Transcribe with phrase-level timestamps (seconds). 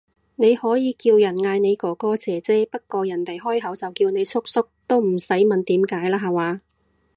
[0.37, 6.59] 你可以叫人嗌你哥哥姐姐，不過人哋開口就叫你叔叔，都唔使問點解啦下話